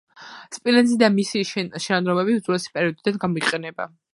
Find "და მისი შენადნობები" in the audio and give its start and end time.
1.03-2.39